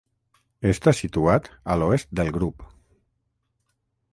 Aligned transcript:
Està 0.69 0.93
situat 0.99 1.49
a 1.73 1.75
l'oest 1.81 2.11
del 2.21 2.33
grup. 2.39 2.65